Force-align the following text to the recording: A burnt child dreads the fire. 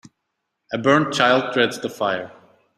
A 0.73 0.79
burnt 0.79 1.13
child 1.13 1.53
dreads 1.53 1.77
the 1.79 1.87
fire. 1.87 2.31